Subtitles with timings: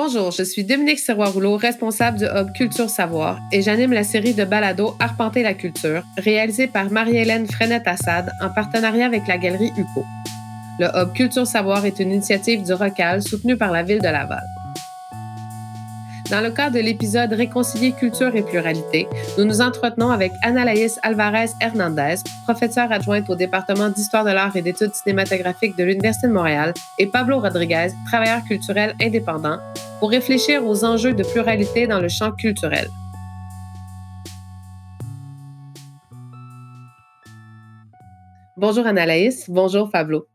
[0.00, 4.44] Bonjour, je suis Dominique Serrois-Rouleau, responsable du Hub Culture Savoir, et j'anime la série de
[4.44, 10.04] balado Arpenter la culture, réalisée par Marie-Hélène Frenette-Assad en partenariat avec la Galerie UCO.
[10.78, 14.46] Le Hub Culture Savoir est une initiative du ROCAL soutenue par la Ville de Laval.
[16.30, 19.08] Dans le cadre de l'épisode Réconcilier culture et pluralité,
[19.38, 24.60] nous nous entretenons avec Analaïs Alvarez Hernandez, professeure adjointe au département d'histoire de l'art et
[24.60, 29.58] d'études cinématographiques de l'Université de Montréal, et Pablo Rodriguez, travailleur culturel indépendant,
[29.98, 32.88] pour réfléchir aux enjeux de pluralité dans le champ culturel.
[38.56, 40.26] Bonjour Analaïs, bonjour Pablo.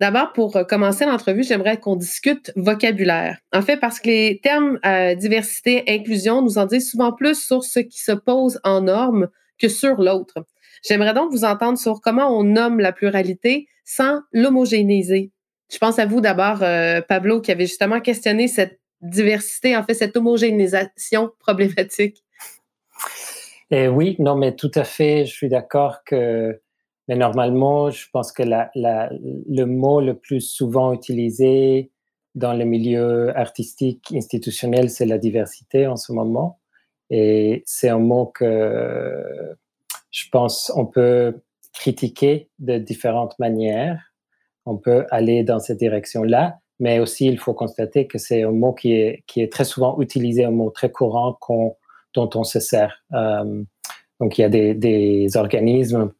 [0.00, 3.38] D'abord, pour euh, commencer l'entrevue, j'aimerais qu'on discute vocabulaire.
[3.52, 7.62] En fait, parce que les termes euh, diversité, inclusion nous en disent souvent plus sur
[7.62, 9.28] ce qui se pose en normes
[9.60, 10.44] que sur l'autre.
[10.84, 15.30] J'aimerais donc vous entendre sur comment on nomme la pluralité sans l'homogénéiser.
[15.72, 19.94] Je pense à vous d'abord, euh, Pablo, qui avait justement questionné cette diversité, en fait,
[19.94, 22.24] cette homogénéisation problématique.
[23.70, 26.60] Eh oui, non, mais tout à fait, je suis d'accord que
[27.08, 31.90] mais normalement, je pense que le mot le plus souvent utilisé
[32.34, 36.60] dans le milieu artistique institutionnel, c'est la diversité en ce moment.
[37.10, 39.56] Et c'est un mot que
[40.10, 41.42] je pense on peut
[41.72, 44.14] critiquer de différentes manières.
[44.64, 48.72] On peut aller dans cette direction-là, mais aussi il faut constater que c'est un mot
[48.72, 51.38] qui est, très souvent utilisé, un mot très courant
[52.14, 53.02] dont on se sert.
[53.12, 53.62] Euh,
[54.20, 56.12] donc il y a des, organismes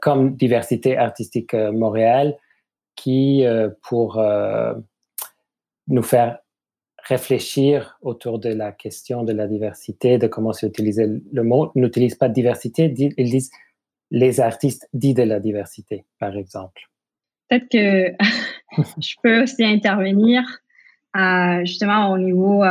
[0.00, 2.36] comme Diversité artistique euh, Montréal,
[2.96, 4.20] qui, euh, pour
[5.88, 6.38] nous faire
[7.04, 12.28] réfléchir autour de la question de la diversité, de comment s'utiliser le mot, n'utilisent pas
[12.28, 13.50] diversité, ils disent
[14.10, 16.88] les artistes dits de la diversité, par exemple.
[17.48, 18.14] Peut-être que
[19.00, 20.42] je peux aussi intervenir
[21.64, 22.62] justement au niveau,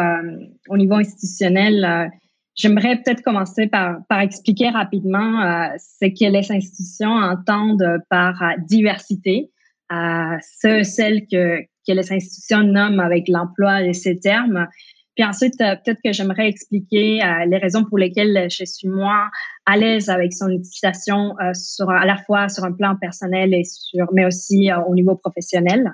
[0.69, 2.11] au niveau institutionnel.
[2.57, 9.51] J'aimerais peut-être commencer par, expliquer rapidement euh, ce que les institutions entendent par euh, diversité,
[9.91, 14.67] euh, ce, celle que, que les institutions nomment avec l'emploi de ces termes.
[15.17, 19.29] Puis ensuite, euh, peut-être que j'aimerais expliquer les raisons pour lesquelles je suis moins
[19.65, 24.07] à l'aise avec son utilisation sur, à la fois sur un plan personnel et sur,
[24.13, 25.91] mais aussi au niveau professionnel.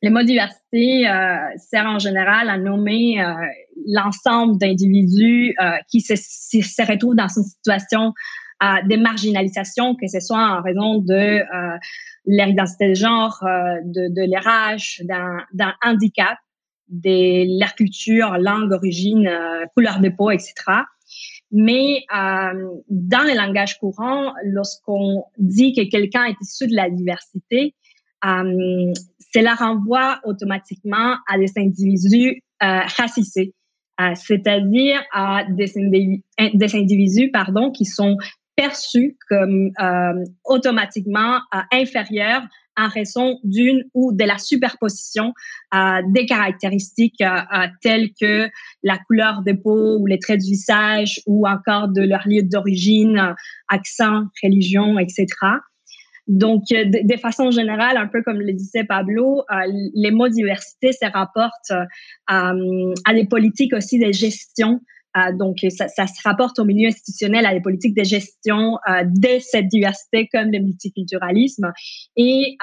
[0.00, 3.34] Le mot diversité euh, sert en général à nommer euh,
[3.88, 8.12] l'ensemble d'individus euh, qui se, se, retrouvent dans une situation
[8.60, 11.44] de marginalisation, que ce soit en raison de
[12.26, 16.36] leur identité de genre, de, de leur âge, d'un handicap,
[16.88, 19.30] de leur culture, langue, origine,
[19.74, 20.54] couleur de peau, etc.
[21.50, 27.74] Mais dans le langage courant, lorsqu'on dit que quelqu'un est issu de la diversité,
[29.34, 33.54] cela renvoie automatiquement à des individus euh, racisés,
[34.00, 35.72] euh, c'est-à-dire à des,
[36.54, 38.16] des, individus pardon, qui sont
[38.56, 42.42] perçus comme euh, automatiquement euh, inférieurs
[42.78, 45.32] en raison d'une ou de la superposition
[45.74, 47.22] euh, des caractéristiques
[47.82, 48.48] telles que
[48.82, 53.34] la couleur de peau ou les traits du visage ou encore de leur lieu d'origine,
[53.68, 55.26] accent, religion, etc.
[56.28, 59.54] Donc, euh, de, façon générale, un peu comme le disait Pablo, euh,
[59.94, 64.80] les mots diversité se rapportent euh, à des politiques aussi de gestion.
[65.38, 70.28] Donc, ça, se rapporte au milieu institutionnel à des politiques de gestion de cette diversité
[70.32, 71.72] comme le multiculturalisme.
[72.16, 72.56] Et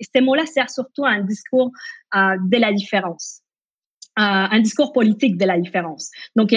[0.00, 1.70] ces mots-là servent surtout à un discours
[2.14, 3.40] de la différence.
[4.16, 6.10] un discours politique de la différence.
[6.36, 6.52] Donc,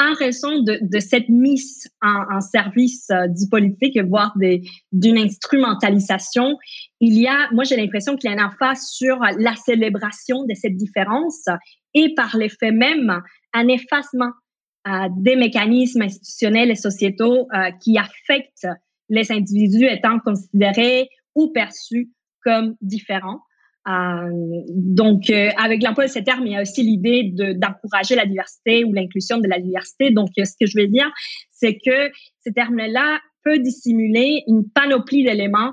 [0.00, 4.34] en raison de, cette mise en, service euh, du politique, voire
[4.92, 6.56] d'une instrumentalisation,
[7.00, 10.54] il y a, moi j'ai l'impression qu'il y a un emphase sur la célébration de
[10.54, 11.44] cette différence
[11.92, 13.20] et par l'effet même
[13.52, 14.30] un effacement
[14.86, 18.68] des mécanismes institutionnels et sociétaux euh, qui affectent
[19.08, 22.10] les individus étant considérés ou perçus
[22.42, 23.40] comme différents.
[23.88, 24.30] Euh,
[24.68, 28.84] donc, euh, avec l'emploi de ces termes, il y a aussi l'idée d'encourager la diversité
[28.84, 30.10] ou l'inclusion de la diversité.
[30.10, 31.10] Donc, ce que je veux dire,
[31.50, 32.10] c'est que
[32.40, 35.72] ces termes-là peut dissimuler une panoplie d'éléments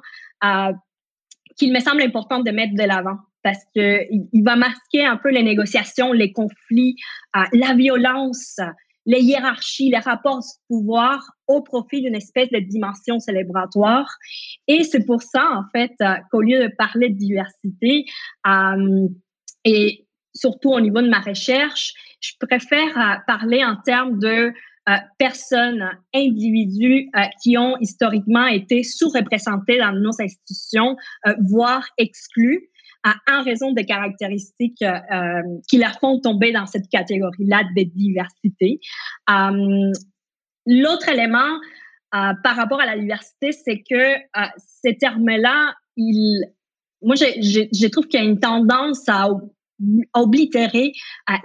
[1.58, 5.30] qu'il me semble important de mettre de l'avant parce que il, va masquer un peu
[5.30, 6.96] les négociations, les conflits,
[7.34, 8.60] la violence,
[9.08, 14.08] les hiérarchies, les rapports de pouvoir au profit d'une espèce de dimension célébratoire.
[14.68, 18.06] Et c'est pour ça, en fait, euh, qu'au lieu de parler de diversité,
[18.46, 19.08] euh,
[19.64, 20.06] et
[20.36, 24.52] surtout au niveau de ma recherche, je préfère euh, parler en termes de
[25.20, 27.10] personnes, individus
[27.44, 30.96] qui ont historiquement été sous-représentés dans nos institutions,
[31.42, 32.70] voire exclus.
[33.04, 34.84] En raison des caractéristiques
[35.70, 38.80] qui leur font tomber dans cette catégorie-là de diversité.
[40.66, 41.60] L'autre élément
[42.12, 44.16] par rapport à la diversité, c'est que
[44.58, 45.74] ces termes-là,
[47.02, 49.30] moi, je, trouve qu'il y a une tendance à
[50.14, 50.92] oblitérer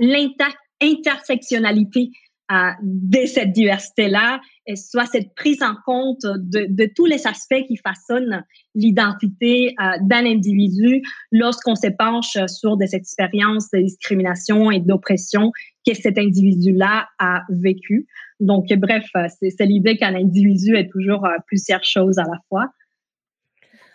[0.00, 2.10] l'intersectionnalité
[2.82, 4.40] de cette diversité-là,
[4.76, 8.44] soit cette prise en compte de, tous les aspects qui façonnent
[8.74, 15.50] l'identité euh, d'un individu lorsqu'on se penche sur des expériences de discrimination et d'oppression
[15.86, 18.06] que cet individu-là a vécu.
[18.40, 19.04] Donc, bref,
[19.40, 22.66] c'est l'idée qu'un individu est toujours euh, plusieurs choses à la fois.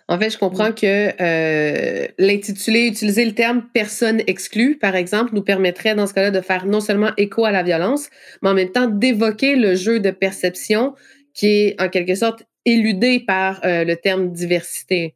[0.10, 5.42] En fait, je comprends que euh, l'intitulé, utiliser le terme personne exclue, par exemple, nous
[5.42, 8.10] permettrait dans ce cas-là de faire non seulement écho à la violence,
[8.42, 10.96] mais en même temps d'évoquer le jeu de perception
[11.34, 15.16] qui est en quelque sorte éludé par euh, le terme diversité.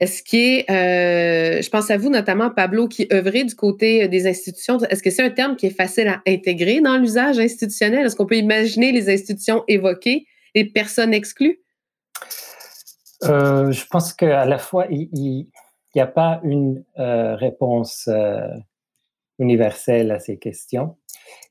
[0.00, 4.78] Est-ce que, euh, je pense à vous notamment, Pablo, qui œuvrez du côté des institutions,
[4.78, 8.06] est-ce que c'est un terme qui est facile à intégrer dans l'usage institutionnel?
[8.06, 11.60] Est-ce qu'on peut imaginer les institutions évoquées et personnes exclues?
[13.24, 15.48] Euh, je pense qu'à la fois, il
[15.94, 18.46] n'y a pas une euh, réponse euh,
[19.38, 20.96] universelle à ces questions.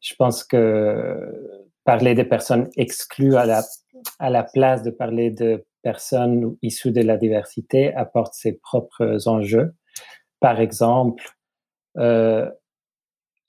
[0.01, 6.91] Je pense que parler des personnes exclues à la, place de parler de personnes issues
[6.91, 9.73] de la diversité apporte ses propres enjeux.
[10.39, 11.23] Par exemple,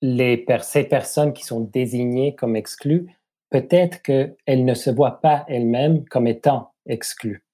[0.01, 3.09] les ces personnes qui sont désignées comme exclues,
[3.51, 7.48] peut-être qu'elles ne se voient pas elles-mêmes comme étant exclues.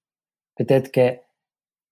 [0.55, 1.19] Peut-être qu'il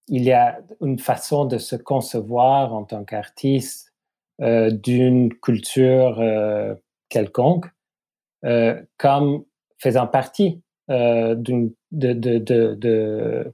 [0.09, 3.93] y a une façon de se concevoir en tant qu'artiste
[4.41, 6.73] euh, d'une culture euh,
[7.07, 7.67] quelconque
[8.45, 9.45] euh, comme
[9.77, 13.53] faisant partie de, de,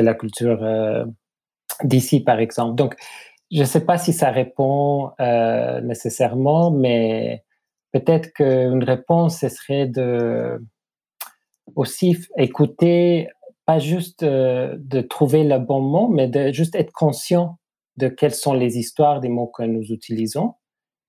[0.00, 1.06] la culture
[1.84, 2.74] d'ici, par exemple.
[2.74, 2.96] Donc,
[3.50, 5.12] je ne sais pas si ça répond
[5.82, 7.44] nécessairement, mais
[7.92, 10.60] peut-être qu'une réponse, ce serait de
[11.76, 13.28] aussi écouter
[13.66, 17.58] pas juste euh, de trouver le bon mot, mais de juste être conscient
[17.96, 20.54] de quelles sont les histoires des mots que nous utilisons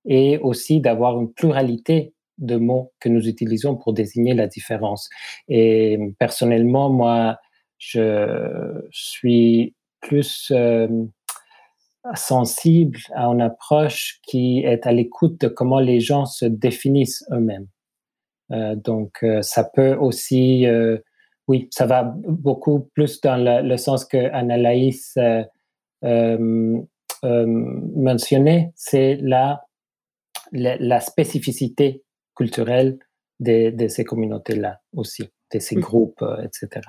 [0.05, 5.09] et aussi d'avoir une pluralité de mots que nous utilisons pour désigner la différence.
[5.47, 7.37] Et personnellement, moi,
[7.77, 10.87] je suis plus euh,
[12.15, 17.67] sensible à une approche qui est à l'écoute de comment les gens se définissent eux-mêmes.
[18.51, 20.65] Euh, donc, ça peut aussi
[21.47, 25.43] oui, ça va beaucoup plus dans le, sens que Anna-Laïs euh,
[26.03, 26.77] euh,
[27.23, 29.61] euh, mentionnait, c'est la,
[30.51, 32.03] la, spécificité
[32.35, 32.97] culturelle
[33.39, 36.81] de, ces communautés-là aussi, de ces groupes, etc.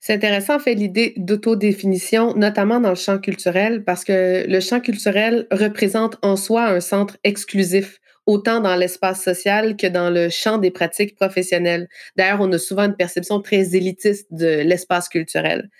[0.00, 4.80] C'est intéressant, en fait, l'idée d'autodéfinition, notamment dans le champ culturel, parce que le champ
[4.80, 10.58] culturel représente en soi un centre exclusif autant dans l'espace social que dans le champ
[10.58, 11.88] des pratiques professionnelles.
[12.14, 15.70] D'ailleurs, on a souvent une perception très élitiste de l'espace culturel.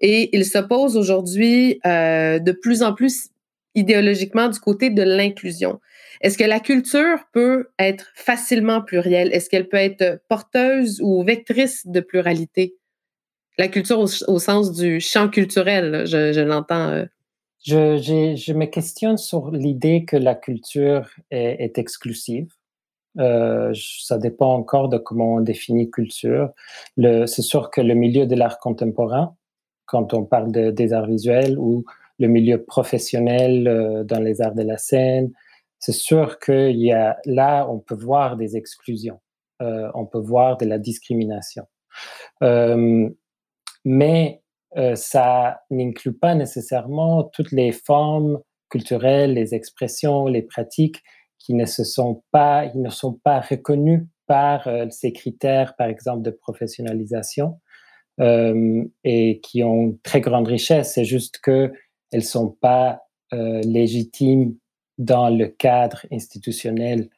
[0.00, 3.28] Et il s'oppose aujourd'hui euh, de plus en plus
[3.74, 5.80] idéologiquement du côté de l'inclusion.
[6.22, 9.30] Est-ce que la culture peut être facilement plurielle?
[9.34, 12.74] Est-ce qu'elle peut être porteuse ou vectrice de pluralité?
[13.58, 17.04] La culture au, sens du champ culturel, je, l'entends euh,
[17.64, 22.48] je, me questionne sur l'idée que la culture est, exclusive.
[23.18, 26.50] Euh, ça dépend encore de comment on définit culture.
[26.96, 29.36] C'est sûr que le milieu de l'art contemporain,
[29.86, 31.84] quand on parle des arts visuels ou
[32.18, 35.32] le milieu professionnel euh, dans les arts de la scène,
[35.78, 39.20] c'est sûr qu'il y a là, on peut voir des exclusions,
[39.62, 41.64] euh, on peut voir de la discrimination.
[43.84, 44.42] mais
[44.76, 51.02] euh, ça n'inclut pas nécessairement toutes les formes culturelles, les expressions, les pratiques
[51.38, 55.88] qui ne se sont pas, ils ne sont pas reconnues par euh, ces critères, par
[55.88, 57.60] exemple, de professionnalisation
[58.20, 60.92] euh, et qui ont très grande richesse.
[60.94, 61.72] C'est juste que
[62.12, 64.56] elles sont pas légitimes
[64.96, 67.10] dans le cadre institutionnel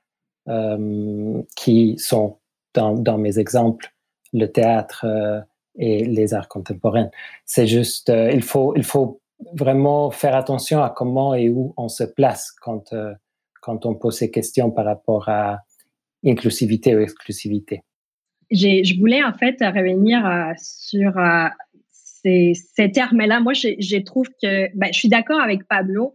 [1.55, 2.41] qui sont
[2.75, 3.95] dans, mes exemples
[4.33, 5.07] le théâtre,
[5.77, 7.11] et les arts contemporains.
[7.45, 9.21] C'est juste, euh, il, faut, il faut
[9.55, 13.13] vraiment faire attention à comment et où on se place quand, euh,
[13.61, 15.61] quand on pose ces questions par rapport à
[16.25, 17.83] inclusivité ou exclusivité.
[18.51, 21.13] Je voulais en fait revenir euh, sur
[21.93, 23.41] ces, ces termes-là.
[23.41, 26.15] Moi, je trouve que ben, je suis d'accord avec Pablo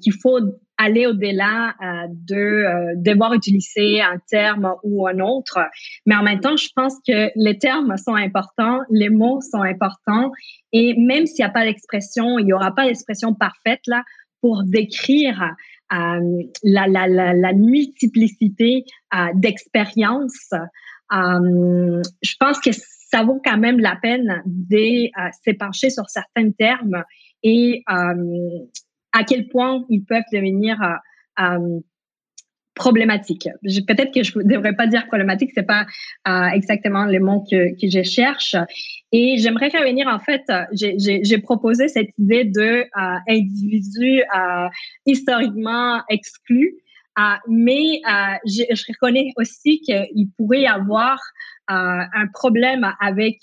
[0.00, 0.38] qu'il faut
[0.76, 5.58] aller au-delà euh, de euh, devoir utiliser un terme ou un autre.
[6.06, 10.30] Mais en même temps, je pense que les termes sont importants, les mots sont importants,
[10.72, 14.02] et même s'il n'y a pas d'expression, il n'y aura pas d'expression parfaite là
[14.40, 15.42] pour décrire
[15.92, 18.84] euh, la, la, la, la, multiplicité
[19.34, 20.50] d'expériences.
[21.10, 25.08] Je pense que ça vaut quand même la peine de
[25.44, 27.04] s'épancher sur certains termes
[27.42, 27.84] et
[29.14, 31.80] à quel point ils peuvent devenir euh, euh,
[32.74, 33.48] problématiques.
[33.86, 35.86] Peut-être que je ne devrais pas dire problématique, c'est pas
[36.26, 38.56] euh, exactement le mot que, je cherche.
[39.12, 40.42] Et j'aimerais revenir, en fait,
[40.72, 44.22] j'ai proposé cette idée de euh, individu
[45.06, 46.74] historiquement exclu,
[47.48, 48.00] mais
[48.44, 51.20] je, je, reconnais aussi qu'il pourrait y avoir
[51.68, 53.38] un problème avec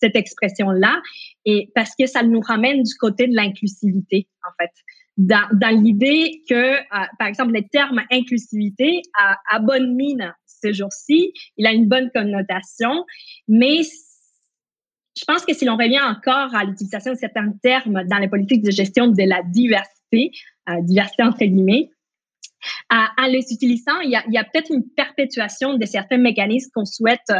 [0.00, 1.00] cette expression-là,
[1.44, 4.70] et parce que ça nous ramène du côté de l'inclusivité, en fait.
[5.16, 9.02] Dans, l'idée que, euh, par exemple, le terme inclusivité
[9.50, 13.04] a, bonne mine ce jour-ci, il a une bonne connotation,
[13.48, 18.28] mais je pense que si l'on revient encore à l'utilisation de certains termes dans les
[18.28, 20.30] politiques de gestion de la diversité,
[20.70, 21.90] euh, diversité entre guillemets,
[22.90, 27.30] en les utilisant, il y a, a peut-être une perpétuation de certains mécanismes qu'on souhaite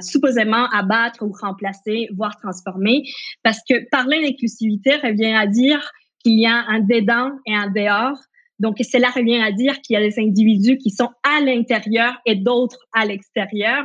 [0.00, 3.02] supposément abattre ou remplacer, voire transformer.
[3.42, 5.80] Parce que parler d'inclusivité revient à dire
[6.22, 8.18] qu'il y a un dedans et un dehors.
[8.58, 12.36] Donc, cela revient à dire qu'il y a des individus qui sont à l'intérieur et
[12.36, 13.84] d'autres à l'extérieur.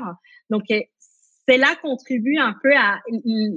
[0.50, 0.64] Donc,
[1.50, 3.00] cela contribue un peu à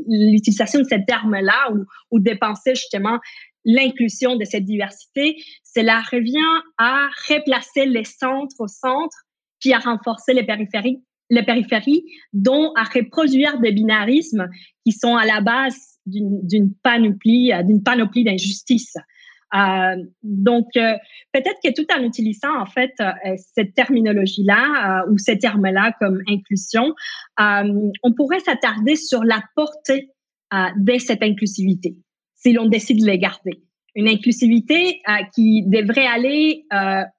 [0.09, 3.19] l'utilisation de ce terme-là ou, ou de penser justement
[3.65, 5.37] l'inclusion de cette diversité.
[5.65, 6.39] Cela revient
[6.79, 9.17] à replacer les centres au centre
[9.61, 14.49] puis à renforcer les périphéries les périphéries, dont à reproduire des binarismes
[14.85, 18.97] qui sont à la base d'une panoplie, euh, d'une panoplie d'injustices.
[19.55, 20.95] Euh, donc, euh,
[21.33, 22.93] peut-être que tout en utilisant en fait
[23.55, 26.95] cette terminologie-là ou ces termes-là comme inclusion,
[27.39, 30.11] on pourrait s'attarder sur la portée
[30.53, 31.97] de cette inclusivité,
[32.37, 33.63] si l'on décide de les garder.
[33.97, 35.03] Une inclusivité
[35.35, 36.65] qui devrait aller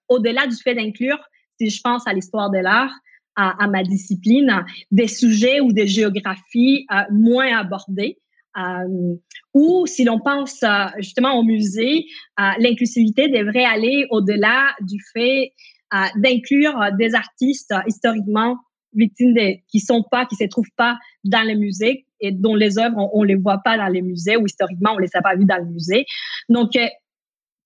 [0.07, 1.19] au-delà du fait d'inclure,
[1.59, 2.93] si je pense à l'histoire de l'art,
[3.35, 8.17] à, ma discipline des sujets ou des géographies euh, moins abordées.
[8.57, 9.15] Euh,
[9.53, 12.05] ou si l'on pense euh, justement au musée,
[12.37, 15.53] l'inclusivité devrait aller au-delà du fait
[16.15, 18.57] d'inclure des artistes historiquement
[18.93, 22.77] victimes de, qui sont pas, qui se trouvent pas dans les musées et dont les
[22.77, 25.45] œuvres on, les voit pas dans les musées ou historiquement on les a pas vues
[25.45, 26.05] dans le musée.
[26.47, 26.71] Donc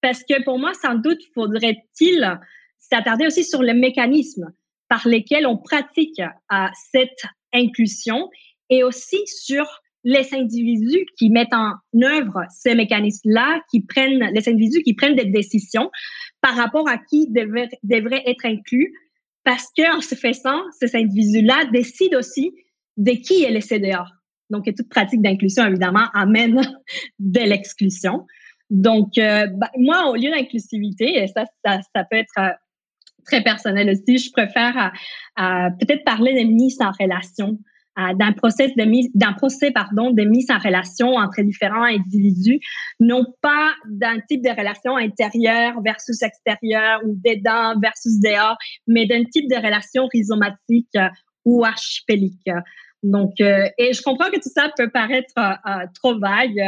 [0.02, 2.40] parce que pour moi sans doute faudrait-il
[2.80, 4.52] s'attarder aussi sur le mécanisme
[4.88, 6.56] par lesquels on pratique euh,
[6.92, 8.30] cette inclusion
[8.70, 9.66] et aussi sur
[10.04, 15.26] les individus qui mettent en œuvre ces mécanismes-là, qui prennent, les individus qui prennent des
[15.26, 15.90] décisions
[16.42, 18.94] par rapport à qui devrait, être inclus,
[19.44, 22.54] parce qu'en se faisant, ces individus-là décident aussi
[22.98, 24.12] de qui est laissé dehors.
[24.52, 26.62] Donc, toute pratique d'inclusion, évidemment, amène
[27.20, 28.26] de l'exclusion.
[28.70, 32.50] Donc, euh, bah, moi, au lieu d'inclusivité, et ça, ça, ça, peut être euh,
[33.26, 34.18] très personnel aussi.
[34.18, 34.92] Je préfère
[35.40, 37.60] euh, peut-être parler de mise en relation,
[38.00, 42.60] euh, d'un procès de mise, d'un procès pardon de mise en relation entre différents individus,
[43.00, 49.24] non pas d'un type de relation intérieure versus extérieure ou dedans versus dehors, mais d'un
[49.26, 51.10] type de relation rhizomatique euh,
[51.46, 52.50] ou archipélique.
[53.04, 55.36] Donc, et je comprends que tout ça peut paraître
[55.94, 56.60] trop vague,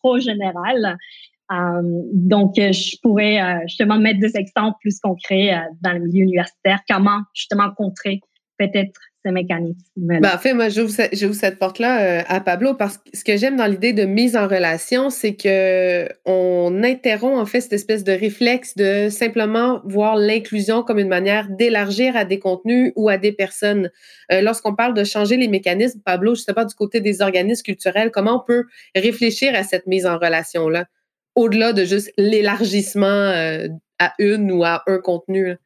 [0.00, 0.96] trop général, euh,
[1.50, 6.80] donc, euh, je pourrais euh, justement mettre des exemples plus concrets dans le milieu universitaire,
[6.88, 8.20] comment justement contrer
[8.58, 9.78] peut-être ces mécanismes.
[9.96, 13.66] Ben, en fait, moi, j'ouvre cette porte-là à Pablo parce que ce que j'aime dans
[13.66, 18.76] l'idée de mise en relation, c'est que on interrompt en fait cette espèce de réflexe
[18.76, 23.90] de simplement voir l'inclusion comme une manière d'élargir à des contenus ou à des personnes.
[24.30, 28.10] Lorsqu'on parle de changer les mécanismes, Pablo, je sais pas du côté des organismes culturels,
[28.12, 30.84] comment on peut réfléchir à cette mise en relation-là?
[31.34, 35.56] Au-delà de juste l'élargissement euh, à une ou à un contenu?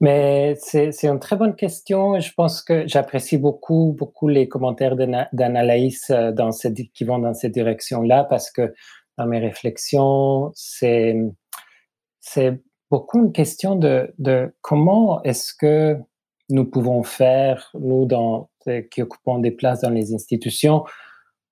[0.00, 2.18] Mais c'est une très bonne question.
[2.18, 7.52] Je pense que j'apprécie beaucoup, beaucoup les commentaires d'Anaïs euh, dans qui vont dans cette
[7.52, 8.72] direction-là parce que
[9.18, 11.14] dans mes réflexions, c'est,
[12.90, 15.98] beaucoup une question de, de comment est-ce que
[16.48, 18.50] nous pouvons faire, nous dans,
[18.90, 20.84] qui occupons des places dans les institutions,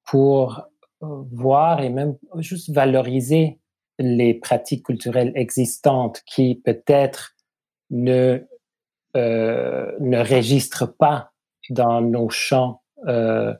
[0.04, 0.66] pour
[1.00, 3.58] voir et même juste valoriser
[3.98, 7.34] les pratiques culturelles existantes qui peut-être
[7.90, 8.46] ne,
[9.16, 11.32] euh, ne registrent pas
[11.70, 13.54] dans nos champs, euh,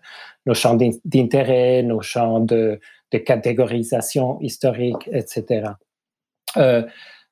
[0.47, 2.80] nos champs d'intérêt, nos champs de,
[3.12, 5.73] de, catégorisation historique, etc.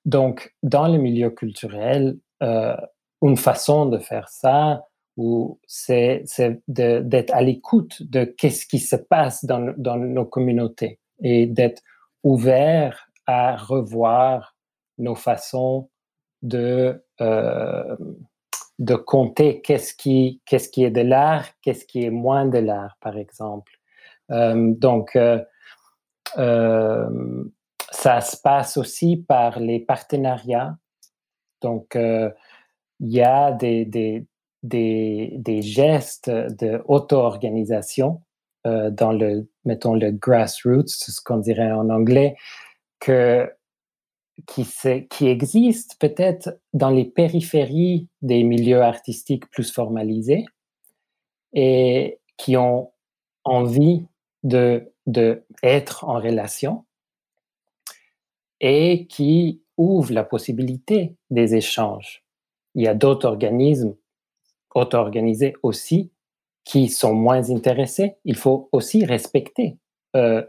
[0.04, 4.84] donc, dans le milieu culturel, une façon de faire ça,
[5.66, 6.24] c'est
[6.68, 11.82] d'être à l'écoute de qu'est-ce qui se passe dans, dans nos communautés et d'être
[12.22, 14.56] ouvert à revoir
[14.98, 15.88] nos façons
[16.42, 17.96] de, euh,
[18.78, 22.96] de compter qu'est-ce qui, qu'est-ce qui est de l'art, qu'est-ce qui est moins de l'art,
[23.00, 23.72] par exemple.
[24.30, 25.42] Euh, donc, euh,
[27.90, 30.76] ça se passe aussi par les partenariats.
[31.62, 32.32] Donc, il
[33.00, 34.26] y a des,
[34.68, 38.22] des, gestes de auto-organisation
[38.64, 42.36] dans le, mettons, le grassroots, ce qu'on dirait en anglais,
[42.98, 43.48] que
[44.46, 44.66] qui,
[45.08, 50.44] qui existe peut-être dans les périphéries des milieux artistiques plus formalisés
[51.54, 52.92] et qui ont
[53.44, 54.04] envie
[54.42, 56.84] de, de être en relation
[58.60, 62.22] et qui ouvrent la possibilité des échanges.
[62.74, 63.94] Il y a d'autres organismes
[64.76, 66.12] auto-organisés aussi
[66.64, 68.16] qui sont moins intéressés.
[68.24, 69.78] Il faut aussi respecter
[70.14, 70.42] euh,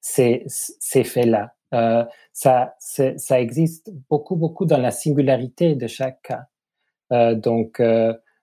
[0.00, 1.54] ces, ces faits-là.
[1.74, 6.44] Euh, ça, ça existe beaucoup, beaucoup dans la singularité de chaque cas.
[7.12, 7.82] Euh, donc,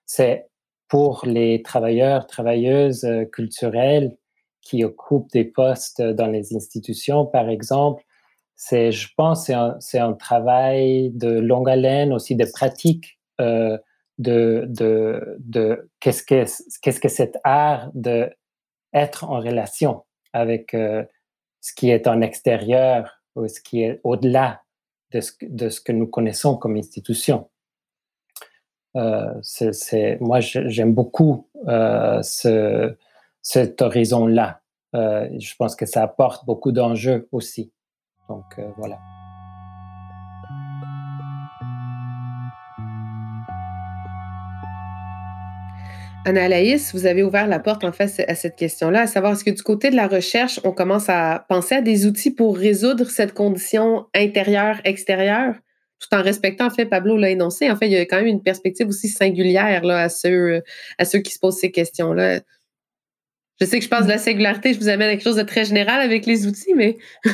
[0.04, 0.48] c'est
[0.88, 4.16] pour les travailleurs, travailleuses culturelles
[4.60, 8.04] qui occupent des postes dans les institutions, par exemple,
[8.56, 9.54] c'est, je pense, c'est
[9.98, 13.18] un, un travail de longue haleine, aussi de pratique,
[14.20, 16.44] de, de, de qu'est-ce que,
[16.82, 18.30] qu'est-ce que cet art de
[18.92, 24.62] être en relation avec ce qui est en extérieur ou ce qui est au-delà
[25.12, 27.48] de ce, de ce, que nous connaissons comme institution.
[28.96, 32.96] Euh, c'est, moi, j'aime beaucoup euh, ce,
[33.42, 34.60] cet horizon-là.
[34.94, 37.72] Euh, je pense que ça apporte beaucoup d'enjeux aussi.
[38.28, 38.98] Donc, voilà.
[46.26, 49.50] Anna-Laïs, vous avez ouvert la porte en fait à cette question-là, à savoir est-ce que
[49.50, 53.32] du côté de la recherche, on commence à penser à des outils pour résoudre cette
[53.32, 55.54] condition intérieure-extérieure,
[55.98, 58.26] tout en respectant, en fait, Pablo l'a énoncé, en fait, il y a quand même
[58.26, 60.62] une perspective aussi singulière là, à, ceux,
[60.98, 62.40] à ceux qui se posent ces questions-là.
[63.58, 65.42] Je sais que je passe de la singularité, je vous amène à quelque chose de
[65.42, 66.98] très général avec les outils, mais...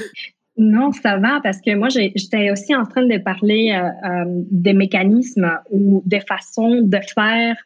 [0.59, 4.73] Non, ça va parce que moi, j'étais aussi en train de parler euh, euh, des
[4.73, 7.57] mécanismes ou des façons de faire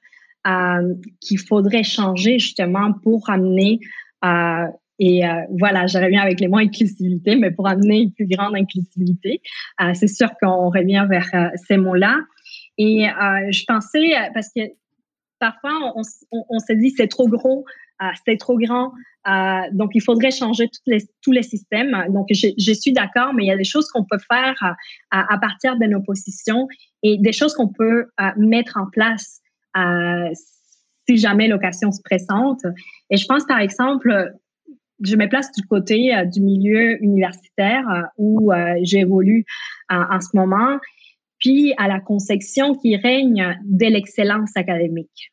[0.47, 3.79] euh, qu'il faudrait changer justement pour amener
[4.25, 4.67] euh,
[4.99, 8.57] et euh, voilà, je reviens avec les mots inclusivité, mais pour amener une plus grande
[8.57, 9.43] inclusivité,
[9.95, 11.31] c'est sûr qu'on revient vers
[11.67, 12.19] ces mots-là.
[12.77, 13.07] Et
[13.51, 14.61] je pensais, parce que
[15.39, 16.03] parfois on,
[16.59, 17.65] se dit c'est trop gros,
[18.27, 18.93] c'est trop grand,
[19.73, 20.69] donc il faudrait changer
[21.23, 22.05] tous les systèmes.
[22.11, 24.77] Donc je, suis d'accord, mais il y a des choses qu'on peut faire
[25.11, 26.69] à, partir de nos positions
[27.03, 28.05] et des choses qu'on peut
[28.37, 29.40] mettre en place
[31.09, 32.61] si jamais l'occasion se présente.
[33.11, 34.33] Et je pense, par exemple,
[35.03, 39.45] je me place du côté euh, du milieu universitaire euh, où euh, j'évolue
[39.89, 40.79] en ce moment,
[41.41, 45.33] puis à la conception qui règne de l'excellence académique.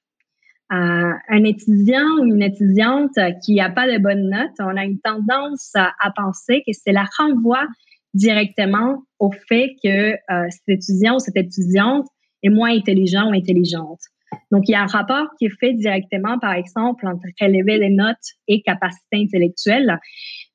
[0.71, 3.13] un étudiant ou une étudiante
[3.45, 7.06] qui n'a pas de bonnes notes, on a une tendance à, penser que c'est la
[7.19, 7.67] renvoi
[8.15, 10.15] directement au fait que
[10.50, 12.08] cet étudiant ou cette étudiante
[12.41, 14.02] est moins intelligent ou intelligente.
[14.51, 17.89] Donc, il y a un rapport qui est fait directement, par exemple, entre relever des
[17.89, 18.15] notes
[18.47, 19.99] et capacité intellectuelle.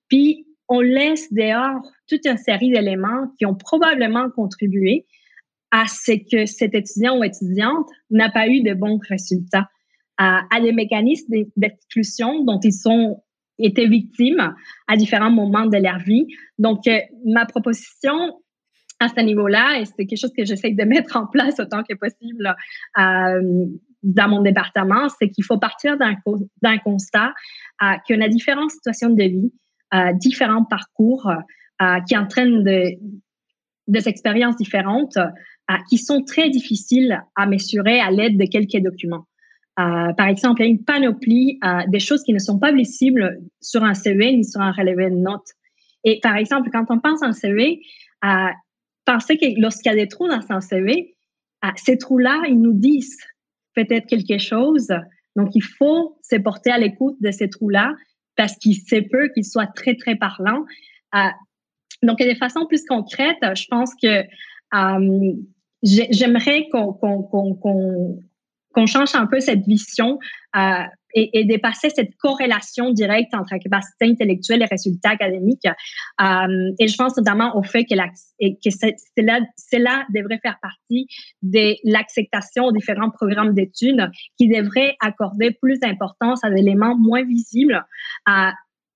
[0.08, 5.06] Puis, on laisse dehors toute une série d'éléments qui ont probablement contribué
[5.70, 9.68] à ce que cet étudiant ou étudiante n'a pas eu de bons résultats,
[10.18, 13.22] à, des mécanismes d'exclusion dont ils sont
[13.58, 14.54] été victimes
[14.86, 16.26] à différents moments de leur vie.
[16.58, 18.41] Donc, euh, ma proposition
[19.02, 21.94] à ce niveau-là et c'est quelque chose que j'essaie de mettre en place autant que
[21.94, 22.54] possible
[22.98, 23.66] euh,
[24.02, 27.32] dans mon département, c'est qu'il faut partir d'un constat
[27.82, 29.52] euh, qu'on a différentes situations de vie,
[29.94, 31.30] euh, différents parcours
[32.06, 32.92] qui entraînent de,
[33.88, 35.18] des expériences différentes
[35.90, 39.26] qui sont très difficiles à mesurer à l'aide de quelques documents.
[39.74, 43.82] par exemple, il y a une panoplie des choses qui ne sont pas visibles sur
[43.82, 45.48] un CV ni sur un relevé de notes.
[46.04, 47.80] Et par exemple, quand on pense à un CV,
[49.04, 51.14] pensez que lorsqu'il y a des trous dans son CV,
[51.76, 53.18] ces trous-là, ils nous disent
[53.74, 54.88] peut-être quelque chose.
[55.36, 57.94] Donc, il faut se porter à l'écoute de ces trous-là
[58.36, 60.64] parce qu'il se peut qu'ils soient très, très parlants.
[61.14, 61.28] Euh,
[62.02, 63.38] donc, des façons plus concrètes.
[63.42, 64.24] Je pense que
[64.74, 65.32] euh,
[65.82, 66.96] j'aimerais qu'on
[68.86, 70.18] change un peu cette vision.
[70.56, 75.66] Euh, et, dépasser cette corrélation directe entre la capacité intellectuelle et résultats académiques.
[76.20, 81.06] Euh, et je pense notamment au fait que, que cela, devrait faire partie
[81.42, 87.24] de l'acceptation aux différents programmes d'études qui devraient accorder plus d'importance à des éléments moins
[87.24, 87.84] visibles,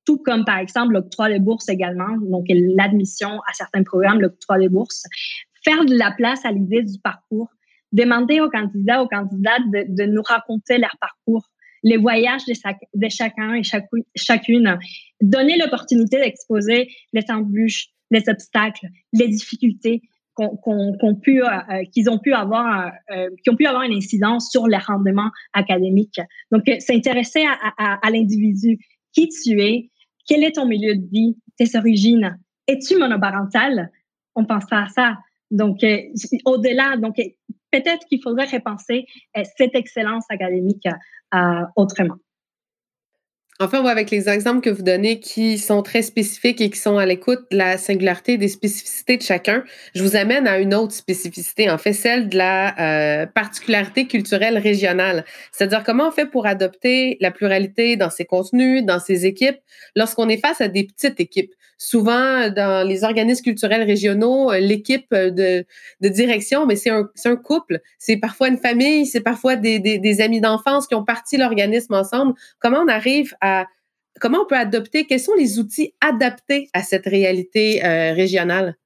[0.06, 4.68] tout comme par exemple l'octroi des bourses également, donc l'admission à certains programmes, l'octroi des
[4.68, 5.04] bourses,
[5.64, 7.48] faire de la place à l'idée du parcours,
[7.92, 11.44] demander aux candidats, aux candidates de nous raconter leur parcours,
[11.86, 13.62] les voyages de, chacun et
[14.16, 14.78] chacune,
[15.20, 20.02] donner l'opportunité d'exposer les embûches, les obstacles, les difficultés
[20.40, 26.20] euh, ont pu avoir, euh, qui ont pu avoir une incidence sur les rendements académiques.
[26.50, 27.44] Donc, s'intéresser
[27.78, 28.80] à, l'individu,
[29.12, 29.88] qui tu es,
[30.26, 33.92] quel est ton milieu de vie, tes origines, es-tu monoparental?
[34.34, 35.18] On pense pas à ça.
[35.52, 35.98] Donc, euh,
[36.46, 37.14] au-delà, donc
[37.70, 39.06] peut-être qu'il faudrait repenser
[39.56, 40.86] cette excellence académique
[41.76, 42.16] autrement.
[43.58, 47.06] Enfin, avec les exemples que vous donnez qui sont très spécifiques et qui sont à
[47.06, 49.64] l'écoute de la singularité des spécificités de chacun.
[49.94, 54.58] Je vous amène à une autre spécificité, en fait, celle de la euh, particularité culturelle
[54.58, 55.24] régionale.
[55.52, 59.58] C'est-à-dire comment on fait pour adopter la pluralité dans ses contenus, dans ses équipes,
[59.94, 61.54] lorsqu'on est face à des petites équipes.
[61.78, 65.64] Souvent, dans les organismes culturels régionaux, euh, l'équipe de,
[66.00, 67.80] de, direction, mais c'est un, couple.
[67.98, 72.32] C'est parfois une famille, c'est parfois des, des amis d'enfance qui ont parti l'organisme ensemble.
[72.60, 73.45] Comment on arrive à
[74.20, 78.76] comment on peut adopter, quels sont les outils adaptés à cette réalité euh, régionale?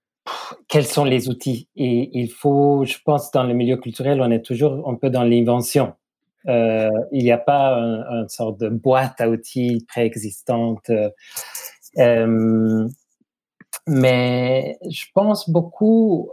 [0.68, 1.68] Quels sont les outils?
[1.76, 5.24] Et il faut, je pense, dans le milieu culturel, on est toujours un peu dans
[5.24, 5.94] l'invention.
[6.48, 10.90] Euh, il n'y a pas une sorte de boîte à outils préexistante.
[11.98, 12.88] Euh,
[13.86, 16.30] mais je pense beaucoup,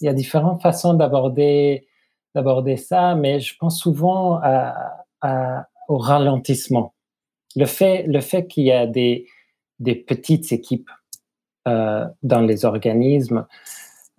[0.00, 1.86] il y a différentes façons d'aborder
[2.34, 4.40] d'aborder ça, mais je pense souvent
[5.88, 6.91] au ralentissement
[7.56, 9.26] le fait, le fait qu'il y a des,
[10.06, 10.90] petites équipes
[11.68, 13.46] euh, dans les organismes,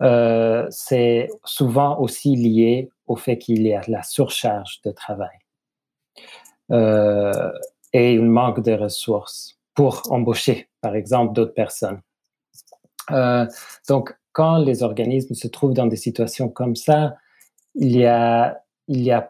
[0.02, 5.38] euh, c'est souvent aussi lié au fait qu'il y a la surcharge de travail
[6.70, 7.52] euh,
[7.92, 12.00] et un manque de ressources pour embaucher, par exemple, d'autres personnes.
[13.88, 17.16] donc, quand les organismes se trouvent dans des situations comme ça,
[17.74, 18.60] il y a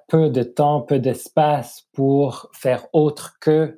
[0.08, 3.76] peu de temps, peu d'espace pour faire autre que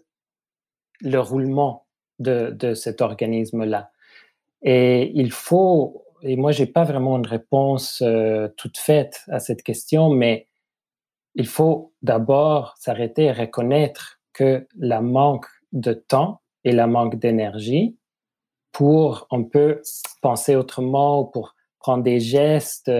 [1.00, 1.87] le roulement
[2.18, 3.90] de, de cet organisme-là.
[4.62, 9.62] Et il faut, et moi, j'ai pas vraiment une réponse euh, toute faite à cette
[9.62, 10.48] question, mais
[11.35, 17.96] il faut d'abord s'arrêter et reconnaître que la manque de temps et la manque d'énergie
[18.72, 19.80] pour on peut
[20.20, 22.90] penser autrement ou pour prendre des gestes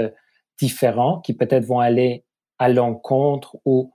[0.59, 2.25] différents qui peut-être vont aller
[2.59, 3.93] à l'encontre ou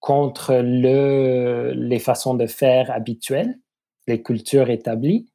[0.00, 3.58] contre le, les façons de faire habituelles,
[4.06, 5.30] les cultures établies,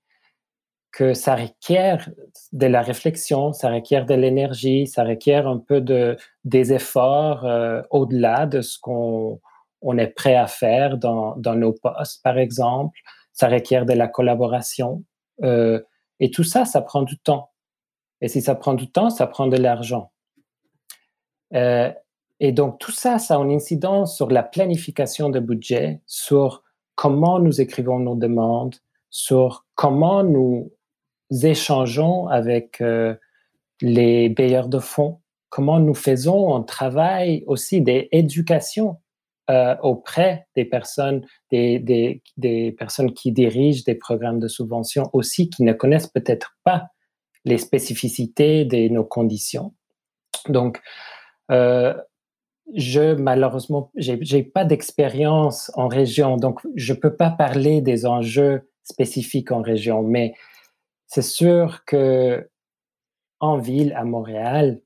[0.92, 2.10] que ça requiert
[2.52, 7.82] de la réflexion, ça requiert de l'énergie, ça requiert un peu de, des efforts euh,
[7.90, 9.42] au-delà de ce qu'on
[9.82, 12.98] on est prêt à faire dans, dans, nos postes, par exemple.
[13.34, 15.04] Ça requiert de la collaboration.
[15.44, 15.82] Euh,
[16.20, 17.52] et tout ça, ça prend du temps.
[18.22, 20.12] Et si ça prend du temps, ça prend de l'argent.
[21.54, 21.92] Euh,
[22.46, 26.62] et donc, tout ça, ça a une incidence sur la planification de budget, sur
[26.94, 28.76] comment nous écrivons nos demandes,
[29.10, 30.70] sur comment nous
[31.42, 33.16] échangeons avec euh,
[33.80, 38.98] les bailleurs de fonds, comment nous faisons un travail aussi d'éducation
[39.50, 45.72] euh, auprès des personnes, des, personnes qui dirigent des programmes de subvention aussi, qui ne
[45.72, 46.88] connaissent peut-être pas
[47.46, 49.74] les spécificités de nos conditions.
[50.50, 50.82] Donc,
[51.50, 51.94] euh,
[52.76, 59.52] je malheureusement, j'ai pas d'expérience en région, donc je peux pas parler des enjeux spécifiques
[59.52, 60.34] en région, mais
[61.08, 62.50] c'est sûr que
[63.40, 64.82] en ville, à Montréal,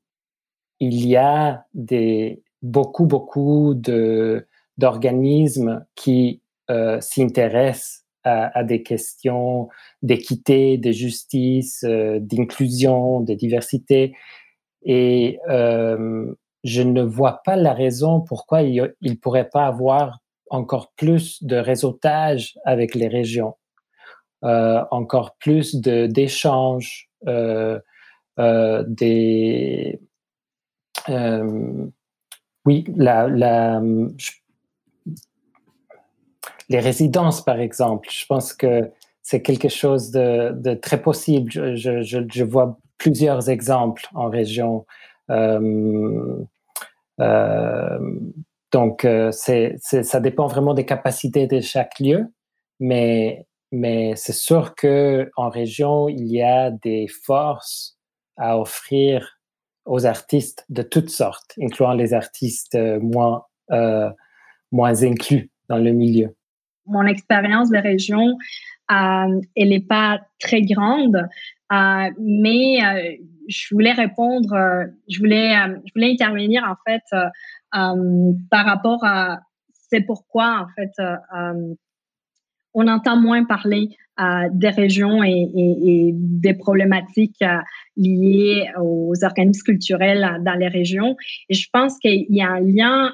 [0.80, 3.74] il y a des beaucoup beaucoup
[4.78, 9.70] d'organismes qui euh, s'intéressent à, à, des questions
[10.02, 14.14] d'équité, de justice, euh, d'inclusion, de diversité.
[14.84, 16.34] Et euh,
[16.68, 21.56] je ne vois pas la raison pourquoi il ne pourrait pas avoir encore plus de
[21.56, 23.56] réseautage avec les régions,
[24.44, 27.80] euh, encore plus d'échanges, euh,
[28.40, 30.02] euh, des...
[32.66, 32.86] oui,
[36.70, 38.92] les résidences, par exemple, je pense que
[39.24, 41.50] c'est quelque chose de, très possible.
[41.50, 44.86] Je, vois plusieurs exemples en région.
[47.20, 52.26] Donc, euh, ça dépend vraiment des capacités de chaque lieu,
[52.80, 53.46] mais,
[54.16, 57.98] c'est sûr qu'en région, il y a des forces
[58.38, 59.38] à offrir
[59.86, 64.10] aux artistes de toutes sortes, incluant les artistes euh, moins, euh,
[64.74, 66.36] inclus dans le milieu.
[66.86, 68.38] Mon expérience de région,
[68.92, 71.18] euh, elle n'est pas très grande,
[71.72, 73.16] euh, mais euh,
[73.48, 74.56] je voulais répondre,
[75.10, 75.54] je voulais,
[75.86, 77.04] je voulais intervenir en fait
[77.72, 79.40] par rapport à
[79.90, 80.92] c'est pourquoi en fait
[82.74, 83.90] on entend moins parler
[84.52, 87.44] des régions et, et, des problématiques
[87.96, 91.16] liées aux organismes culturels dans les régions.
[91.50, 93.14] Et je pense qu'il y a un lien,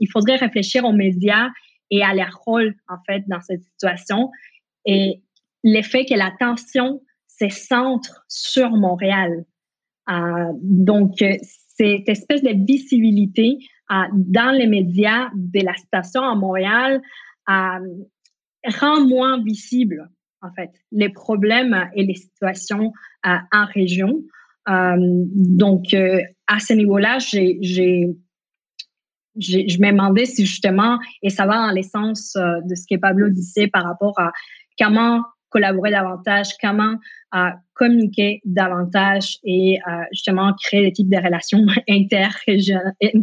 [0.00, 1.48] il faudrait réfléchir aux médias
[1.90, 4.30] et à leur rôle, en fait, dans cette situation.
[4.84, 5.22] Et
[5.64, 7.00] l'effet que l'attention
[7.38, 9.44] se centre sur Montréal.
[10.08, 13.58] Euh, donc, cette espèce de visibilité
[13.90, 17.02] euh, dans les médias de la situation à Montréal
[17.48, 18.04] euh,
[18.80, 20.08] rend moins visible,
[20.42, 22.92] en fait, les problèmes et les situations
[23.24, 24.22] en région.
[24.66, 28.12] donc, à ce niveau-là, je
[29.36, 33.84] me demandais si justement, et ça va dans l'essence de ce que Pablo disait par
[33.84, 34.30] rapport à
[34.78, 35.22] comment
[35.56, 36.96] collaborer davantage, comment
[37.34, 41.64] euh, communiquer davantage et euh, justement créer des types de relations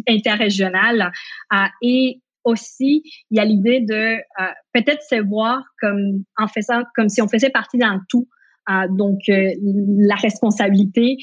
[0.07, 1.11] interrégionales.
[1.53, 4.17] Euh, et aussi, il y a l'idée de
[4.73, 6.23] peut-être se voir comme
[6.95, 8.27] comme si on faisait partie d'un tout.
[8.89, 11.17] donc, la responsabilité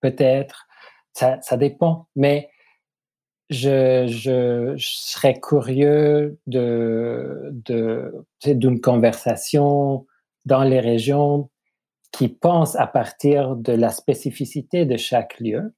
[0.00, 0.66] peut-être.
[1.14, 2.06] Ça, dépend.
[2.14, 2.48] Mais
[3.50, 10.06] je, serais curieux de, de, d'une conversation
[10.44, 11.50] dans les régions
[12.12, 15.72] qui pense à partir de la spécificité de chaque lieu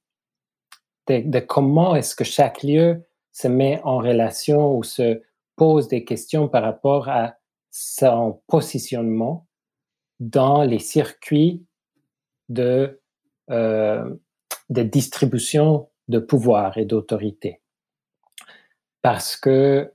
[1.07, 5.21] de, comment est-ce que chaque lieu se met en relation ou se
[5.55, 7.35] pose des questions par rapport à
[7.69, 9.47] son positionnement
[10.19, 11.65] dans les circuits
[12.49, 13.01] de,
[13.49, 14.15] euh,
[14.69, 17.61] distribution de pouvoir et d'autorité.
[19.01, 19.93] Parce que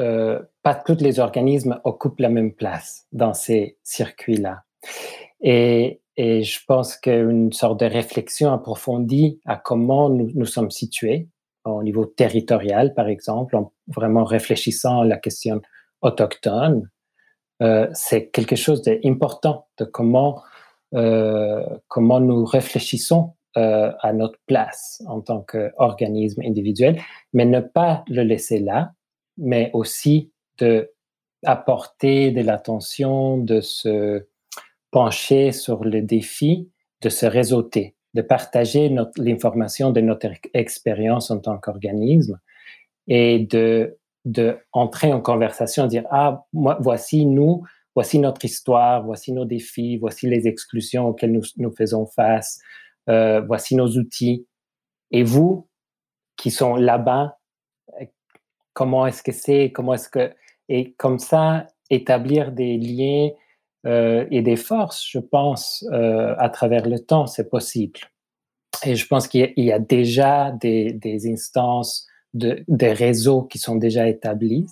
[0.00, 4.64] euh, pas tous les organismes occupent la même place dans ces circuits-là.
[5.44, 11.28] Et, et je pense qu'une sorte de réflexion approfondie à comment nous, nous sommes situés
[11.64, 15.62] au niveau territorial, par exemple, en vraiment réfléchissant à la question
[16.02, 16.90] autochtone,
[17.62, 20.42] euh, c'est quelque chose d'important de comment,
[20.94, 27.00] euh, comment nous réfléchissons euh, à notre place en tant qu'organisme individuel,
[27.32, 28.92] mais ne pas le laisser là,
[29.38, 30.90] mais aussi de
[31.46, 34.26] apporter de l'attention, de se
[34.94, 41.58] pencher sur le défi de se réseauter, de partager l'information de notre expérience en tant
[41.58, 42.38] qu'organisme
[43.08, 44.88] et de, de en
[45.20, 47.64] conversation, dire, ah, moi, voici nous,
[47.96, 52.60] voici notre histoire, voici nos défis, voici les exclusions auxquelles nous, nous faisons face,
[53.08, 54.46] euh, voici nos outils.
[55.10, 55.68] Et vous,
[56.36, 57.36] qui sont là-bas,
[58.74, 60.32] comment est-ce que c'est, comment est-ce que,
[60.68, 63.30] et comme ça, établir des liens
[63.86, 68.00] euh, et des forces, je pense, euh, à travers le temps, c'est possible.
[68.84, 70.98] Et je pense qu'il y, a déjà des,
[71.30, 74.66] instances, de, des réseaux qui sont déjà établis.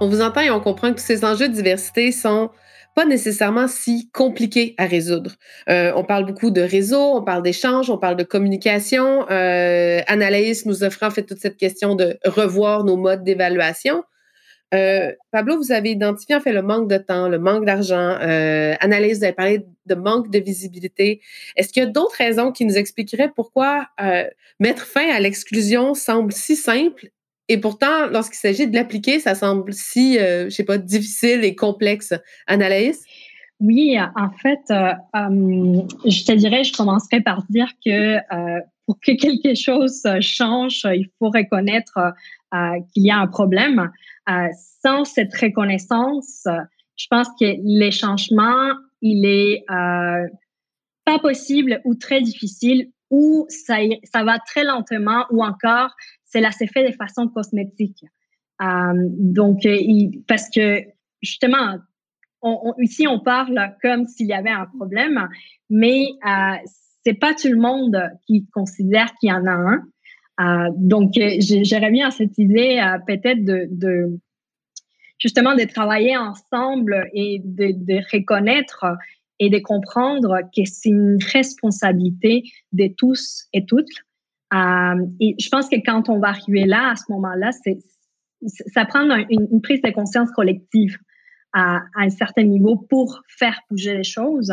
[0.00, 2.50] On vous entend et on comprend que tous ces enjeux de diversité sont
[2.96, 5.32] pas nécessairement si compliqués à résoudre.
[5.68, 9.30] Euh, on parle beaucoup de réseau, on parle d'échange, on parle de communication.
[9.30, 14.02] Euh, Anaïs nous offre en fait toute cette question de revoir nos modes d'évaluation.
[14.72, 18.16] Euh, Pablo, vous avez identifié en fait le manque de temps, le manque d'argent.
[18.80, 21.20] Analyse, vous avez parlé de manque de visibilité.
[21.56, 23.88] Est-ce qu'il y a d'autres raisons qui nous expliqueraient pourquoi
[24.58, 27.10] mettre fin à l'exclusion semble si simple
[27.48, 31.54] et pourtant, lorsqu'il s'agit de l'appliquer, ça semble si, euh, je sais pas, difficile et
[31.54, 32.14] complexe.
[32.46, 33.04] Analyse?
[33.60, 34.92] Oui, en fait, euh,
[36.04, 38.18] je te dirais, je commencerai par dire que
[38.84, 41.98] pour que quelque chose change, il faut reconnaître
[42.92, 43.90] qu'il y a un problème.
[44.28, 44.48] Euh,
[44.84, 46.46] sans cette reconnaissance,
[46.96, 50.26] je pense que les changements, il est euh,
[51.04, 53.76] pas possible ou très difficile ou ça,
[54.12, 55.90] ça va très lentement ou encore
[56.36, 58.04] cela s'est fait de façon cosmétique.
[58.62, 59.66] Euh, donc,
[60.28, 60.82] parce que
[61.22, 61.78] justement,
[62.80, 65.28] ici on parle comme s'il y avait un problème,
[65.70, 66.56] mais euh,
[67.04, 69.82] c'est pas tout le monde qui considère qu'il y en a un.
[70.38, 74.18] Euh, donc, j'aurais bien cette idée euh, peut-être de,
[75.18, 78.84] justement de travailler ensemble et de, reconnaître
[79.38, 83.86] et de comprendre que c'est une responsabilité de tous et toutes.
[84.54, 87.78] Euh, et je pense que quand on va arriver là, à ce moment-là, c'est
[88.72, 90.98] ça prend une, prise de conscience collective
[91.54, 94.52] à, un certain niveau pour faire bouger les choses.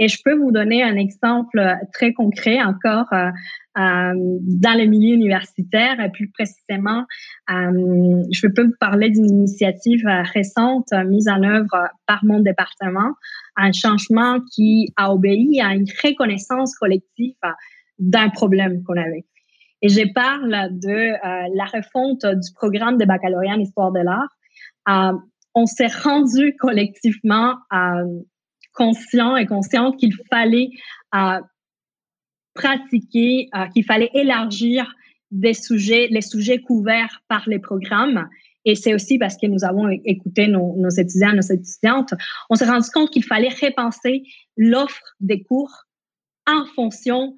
[0.00, 3.30] Et je peux vous donner un exemple très concret encore euh,
[3.78, 7.04] euh, dans le milieu universitaire et plus précisément,
[7.48, 10.02] je peux vous parler d'une initiative
[10.34, 13.14] récente mise en œuvre par mon département,
[13.56, 17.36] un changement qui a obéi à une reconnaissance collective
[18.00, 19.24] d'un problème qu'on avait.
[19.82, 25.18] Et je parle de la refonte du programme de baccalauréat en histoire de l'art.
[25.54, 27.56] on s'est rendu collectivement
[28.72, 30.70] conscient et conscient qu'il fallait
[32.54, 34.92] pratiquer, euh, qu'il fallait élargir
[35.30, 38.28] des sujets, les sujets couverts par les programmes.
[38.64, 42.12] Et c'est aussi parce que nous avons écouté nos, nos étudiants, nos étudiantes,
[42.50, 44.24] on s'est rendu compte qu'il fallait repenser
[44.56, 45.84] l'offre des cours
[46.46, 47.34] en fonction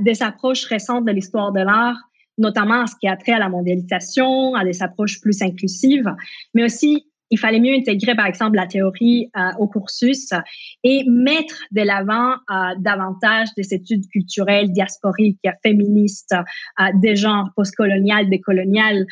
[0.00, 1.98] des approches récentes de l'histoire de l'art,
[2.38, 6.14] notamment en ce qui a trait à la mondialisation, à des approches plus inclusives,
[6.54, 10.30] mais aussi il fallait mieux intégrer, par exemple, la théorie euh, au cursus
[10.84, 16.34] et mettre de l'avant euh, davantage des études culturelles, diasporiques, féministes,
[16.80, 19.06] euh, des genres postcoloniales, décoloniales.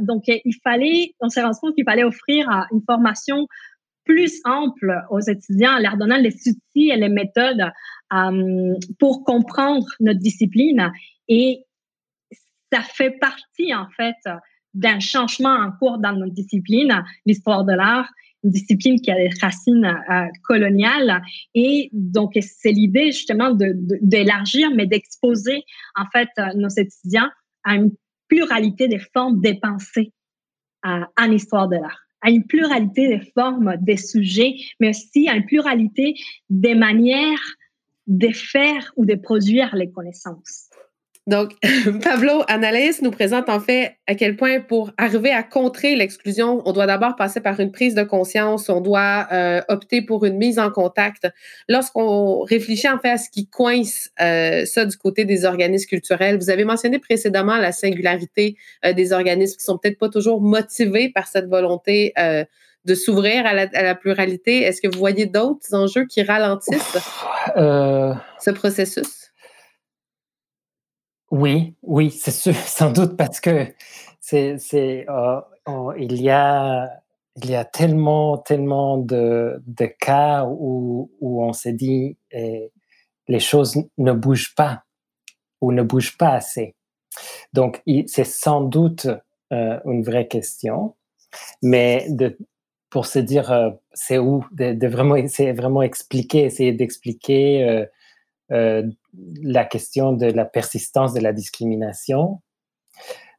[0.00, 3.46] donc, il fallait, on s'est rendu compte qu'il fallait offrir une formation
[4.08, 7.70] plus ample aux étudiants en leur donnant les outils et les méthodes
[8.98, 10.90] pour comprendre notre discipline.
[11.28, 11.64] Et
[12.72, 14.16] ça fait partie, en fait,
[14.74, 18.08] d'un changement en cours dans notre discipline, l'histoire de l'art,
[18.44, 21.22] une discipline qui a des racines euh, coloniales.
[21.54, 25.64] Et donc, c'est l'idée justement d'élargir, de, mais d'exposer
[25.96, 27.28] en fait euh, nos étudiants
[27.64, 27.90] à une
[28.28, 30.12] pluralité des formes des pensées
[30.86, 35.34] euh, en histoire de l'art à une pluralité des formes, des sujets, mais aussi à
[35.34, 36.14] une pluralité
[36.50, 37.56] des manières
[38.06, 40.67] de faire ou de produire les connaissances.
[41.28, 41.52] Donc,
[42.02, 46.72] Pablo Analyse nous présente en fait à quel point pour arriver à contrer l'exclusion, on
[46.72, 50.58] doit d'abord passer par une prise de conscience, on doit euh, opter pour une mise
[50.58, 51.28] en contact.
[51.68, 56.38] Lorsqu'on réfléchit en fait à ce qui coince euh, ça du côté des organismes culturels,
[56.38, 61.10] vous avez mentionné précédemment la singularité euh, des organismes qui sont peut-être pas toujours motivés
[61.10, 62.14] par cette volonté
[62.84, 64.62] de s'ouvrir à la, pluralité.
[64.62, 66.96] Est-ce que vous voyez d'autres enjeux qui ralentissent
[67.54, 69.27] ce processus?
[71.30, 73.66] Oui, oui, c'est sûr, sans doute parce que
[74.20, 75.40] c'est, c'est, euh,
[75.98, 76.90] il y a,
[77.36, 82.72] il y a tellement, tellement de, de cas où, où on s'est dit eh,
[83.28, 84.82] les choses ne bougent pas
[85.60, 86.74] ou ne bougent pas assez.
[87.52, 89.08] Donc, c'est sans doute
[89.52, 90.94] euh, une vraie question,
[91.62, 92.38] mais de,
[92.90, 97.86] pour se dire euh, c'est où, de, de, vraiment, c'est vraiment expliquer, essayer d'expliquer
[98.50, 98.82] euh,
[99.42, 102.40] la question de la persistance de la discrimination.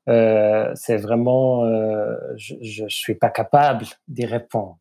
[0.07, 4.77] Euh, c'est vraiment, euh, je ne suis pas capable d'y répondre.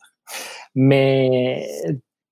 [0.75, 1.69] Mais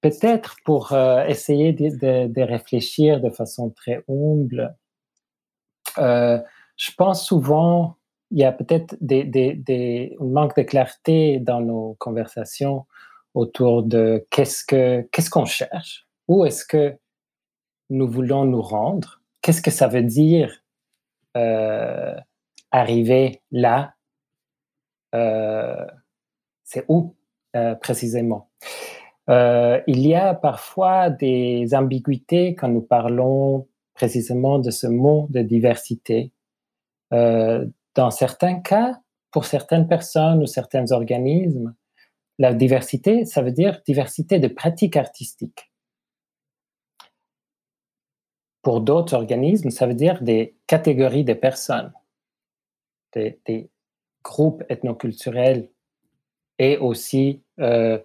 [0.00, 0.92] peut-être pour
[1.26, 4.76] essayer de, réfléchir de façon très humble,
[5.96, 7.96] je pense souvent
[8.30, 12.86] il y a peut-être des, des, des, un manque de clarté dans nos conversations
[13.34, 16.98] autour de qu'est-ce que qu'est-ce qu'on cherche, où est-ce que
[17.90, 19.20] nous voulons nous rendre.
[19.42, 20.62] Qu'est-ce que ça veut dire
[21.36, 22.14] euh,
[22.70, 23.94] arriver là
[25.14, 25.86] euh,
[26.64, 27.14] c'est où
[27.80, 28.50] précisément?
[29.28, 36.32] Il y a parfois des ambiguïtés quand nous parlons précisément de ce mot de diversité.
[37.10, 41.74] dans certains cas, pour certaines personnes ou certains organismes,
[42.38, 45.70] la diversité, ça veut dire diversité de pratiques artistiques.
[48.66, 51.92] Pour d'autres organismes, ça veut dire des catégories de personnes,
[53.12, 53.70] des,
[54.24, 55.70] groupes ethnoculturels
[56.58, 57.96] et aussi euh,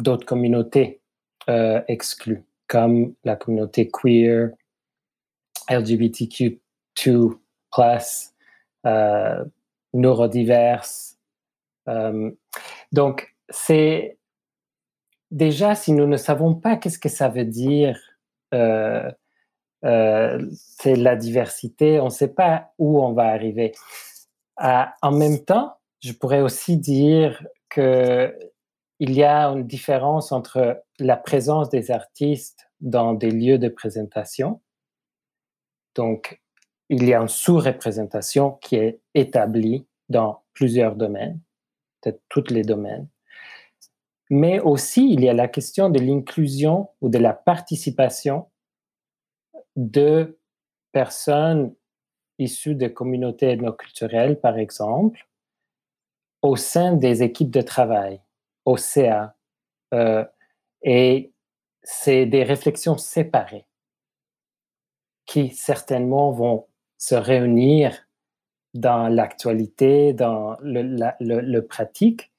[0.00, 1.00] d'autres communautés
[1.48, 4.50] euh, exclues, comme la communauté queer,
[5.70, 7.38] LGBTQ2+,
[8.84, 9.44] euh,
[9.94, 11.18] neurodiverse.
[12.90, 14.18] Donc, c'est
[15.30, 17.96] déjà, si nous ne savons pas qu'est-ce que ça veut dire,
[19.84, 23.72] euh, euh, c'est la diversité, on ne sait pas où on va arriver.
[24.58, 28.34] en même temps, je pourrais aussi dire que
[28.98, 34.62] il y a une différence entre la présence des artistes dans des lieux de présentation.
[35.94, 36.40] Donc,
[36.88, 41.40] il y a une sous-représentation qui est établie dans plusieurs domaines,
[42.00, 43.08] peut-être tous les domaines.
[44.30, 48.46] Mais aussi, il y a la question de l'inclusion ou de la participation
[49.76, 50.38] de
[50.92, 51.74] personnes
[52.38, 55.26] issues de communautés ethnoculturelles, par exemple,
[56.42, 58.20] au sein des équipes de travail,
[58.64, 59.36] au CA.
[59.94, 60.24] Euh,
[60.82, 61.32] et
[61.82, 63.66] c'est des réflexions séparées
[65.26, 66.66] qui certainement vont
[66.98, 68.06] se réunir
[68.74, 72.32] dans l'actualité, dans le, pratique,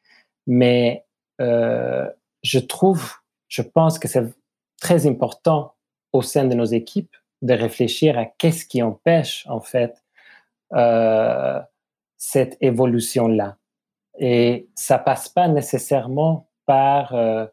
[0.45, 1.05] mais
[1.41, 2.09] euh,
[2.43, 3.13] je trouve,
[3.47, 4.23] je pense que c'est
[4.79, 5.75] très important
[6.13, 10.03] au sein de nos équipes de réfléchir à qu'est-ce qui empêche en fait
[10.73, 11.59] euh,
[12.17, 13.57] cette évolution-là.
[14.19, 17.47] Et ça passe pas nécessairement par euh,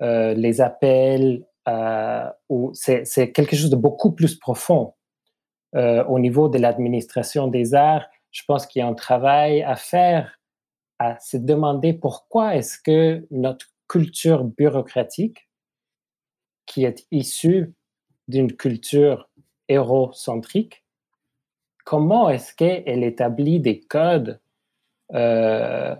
[0.00, 1.46] les appels
[2.48, 4.94] ou c'est quelque chose de beaucoup plus profond.
[5.74, 9.76] Euh, au niveau de l'administration des arts, je pense qu'il y a un travail à
[9.76, 10.38] faire,
[10.98, 15.48] à se demander pourquoi est-ce que notre culture bureaucratique,
[16.66, 17.72] qui est issue
[18.28, 19.28] d'une culture
[19.68, 20.84] hérocentrique,
[21.84, 24.40] comment est-ce qu'elle établit des codes,
[25.12, 25.94] euh,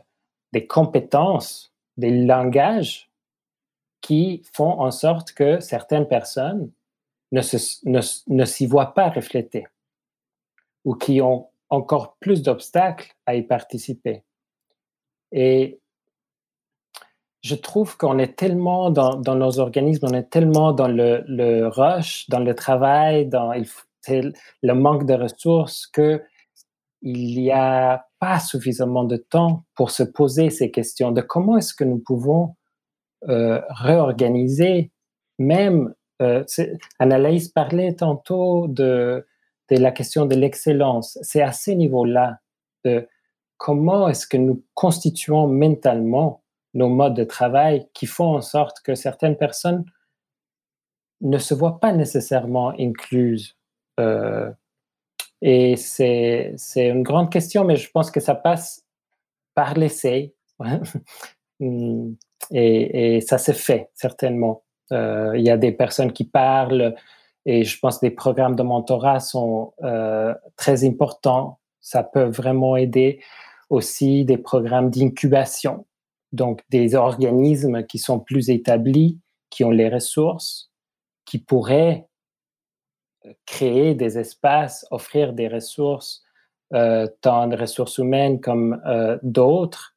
[0.52, 3.10] des compétences, des langages
[4.00, 6.70] qui font en sorte que certaines personnes
[7.30, 9.66] ne, s'y voient pas reflétés
[10.84, 14.22] ou qui ont encore plus d'obstacles à y participer?
[15.30, 15.80] Et
[17.42, 22.40] je trouve qu'on est tellement dans, nos organismes, on est tellement dans le, rush, dans
[22.40, 23.52] le travail, dans
[24.08, 26.22] le manque de ressources que
[27.04, 31.74] il n'y a pas suffisamment de temps pour se poser ces questions de comment est-ce
[31.74, 32.54] que nous pouvons
[33.28, 34.92] euh, réorganiser
[35.38, 36.44] même euh,
[36.98, 39.26] Annalise parlait tantôt de,
[39.70, 41.18] la question de l'excellence.
[41.22, 42.38] C'est à ce niveau-là
[42.84, 43.08] de
[43.56, 46.41] comment est-ce que nous constituons mentalement
[46.74, 49.84] nos modes de travail qui font en sorte que certaines personnes
[51.20, 53.56] ne se voient pas nécessairement incluses.
[54.00, 54.50] Euh,
[55.40, 58.84] et c'est une grande question, mais je pense que ça passe
[59.54, 60.34] par l'essai.
[61.60, 64.64] et, et, ça se fait certainement.
[64.92, 66.94] Euh, il y a des personnes qui parlent
[67.44, 71.58] et je pense que les programmes de mentorat sont euh, très importants.
[71.80, 73.20] Ça peut vraiment aider
[73.70, 75.86] aussi des programmes d'incubation,
[76.32, 79.18] donc des organismes qui sont plus établis,
[79.50, 80.70] qui ont les ressources,
[81.24, 82.06] qui pourraient
[83.26, 86.22] euh, créer des espaces, offrir des ressources,
[87.20, 88.80] tant de ressources humaines comme
[89.22, 89.94] d'autres,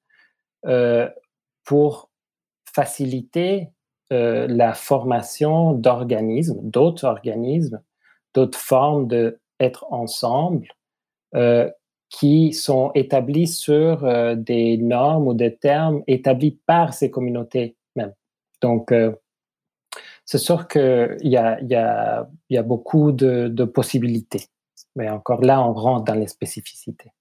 [1.64, 2.10] pour
[2.76, 3.70] faciliter
[4.14, 7.82] euh, la formation d'organismes, d'autres organismes,
[8.36, 10.68] d'autres formes d'être ensemble
[11.34, 11.72] euh,
[12.18, 18.13] qui sont établis sur euh, des normes ou des termes établis par ces communautés même.
[18.61, 18.91] Donc,
[20.26, 22.28] c'est sûr qu'il y a,
[22.63, 24.45] beaucoup de, possibilités.
[24.95, 27.11] Mais encore là, on rentre dans les spécificités.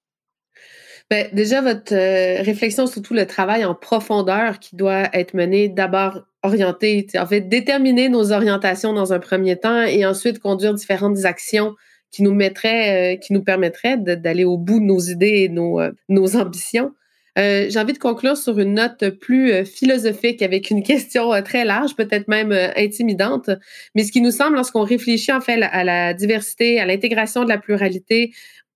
[1.11, 5.69] Ben, déjà, votre euh, réflexion sur tout le travail en profondeur qui doit être mené
[5.69, 11.25] d'abord orienté, en fait, déterminer nos orientations dans un premier temps et ensuite conduire différentes
[11.25, 11.75] actions
[12.15, 15.81] qui nous mettraient, euh, qui nous permettraient d'aller au bout de nos idées et nos,
[15.81, 16.93] euh, nos ambitions.
[17.37, 22.29] J'ai envie de conclure sur une note plus philosophique avec une question très large, peut-être
[22.29, 23.49] même intimidante,
[23.93, 27.49] mais ce qui nous semble lorsqu'on réfléchit en fait à la diversité, à l'intégration de
[27.49, 28.31] la pluralité,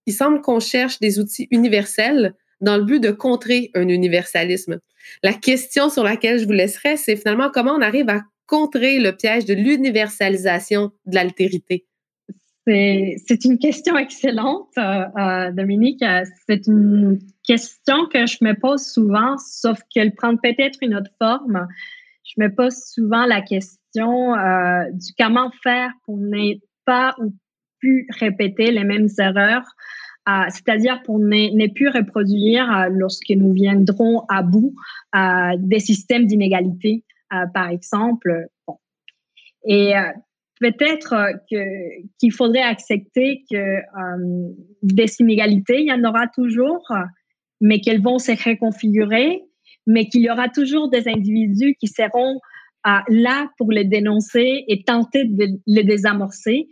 [0.07, 4.81] il semble qu'on cherche des outils universels dans le but de contrer un universalisme.
[5.23, 9.15] La question sur laquelle je vous laisserai, c'est finalement comment on arrive à contrer le
[9.15, 11.85] piège de l'universalisation de l'altérité.
[12.69, 16.03] C'est une question excellente, euh, euh, Dominique.
[16.47, 21.67] C'est une question que je me pose souvent, sauf qu'elle prend peut-être une autre forme.
[22.23, 27.33] Je me pose souvent la question euh, du comment faire pour ne pas ou
[27.79, 29.65] plus répéter les mêmes erreurs,
[30.49, 34.75] c'est-à-dire pour ne, plus reproduire lorsque nous viendrons à bout
[35.57, 38.47] des systèmes d'inégalité, par exemple.
[39.63, 39.93] Et
[40.59, 41.63] peut-être euh, que
[42.19, 44.53] qu'il faudrait accepter que euh,
[44.83, 46.85] des inégalités, il y en aura toujours,
[47.61, 49.41] mais qu'elles vont se reconfigurer,
[49.87, 52.39] mais qu'il y aura toujours des individus qui seront
[52.87, 56.67] euh, là pour les dénoncer et tenter de les désamorcer.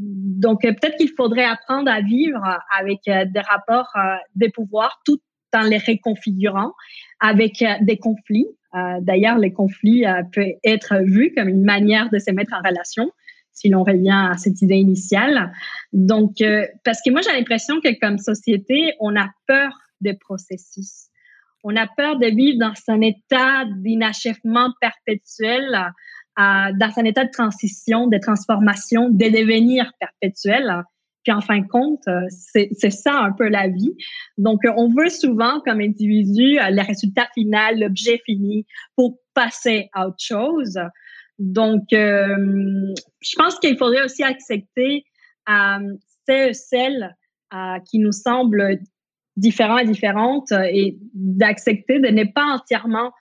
[0.00, 2.42] donc peut-être qu'il faudrait apprendre à vivre
[2.78, 3.90] avec des rapports
[4.34, 5.18] des pouvoirs tout
[5.54, 6.72] en les reconfigurant,
[7.20, 8.65] avec des conflits, euh,
[9.00, 13.10] d'ailleurs, les conflits euh, peuvent être vus comme une manière de se mettre en relation,
[13.52, 15.52] si l'on revient à cette idée initiale.
[15.92, 21.08] Donc, euh, parce que moi, j'ai l'impression que comme société, on a peur des processus.
[21.64, 25.64] On a peur de vivre dans un état d'inachèvement perpétuel,
[26.36, 30.84] dans un état de transition, de transformation, de devenir perpétuel.
[31.26, 33.96] Puis en fin de compte, euh, c'est ça un peu la vie.
[34.38, 38.64] Donc, euh, on veut souvent, comme individu, euh, le résultat final, l'objet fini
[38.94, 40.78] pour passer à autre chose.
[41.40, 45.04] Donc, je pense qu'il faudrait aussi accepter
[45.48, 45.96] euh,
[46.28, 47.16] celles
[47.90, 48.78] qui nous semblent
[49.36, 53.12] différents et différentes et d'accepter de ne pas entièrement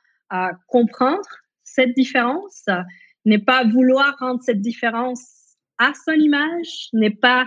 [0.68, 1.28] comprendre
[1.64, 2.66] cette différence,
[3.26, 7.46] ne pas vouloir rendre cette différence à son image, n'est pas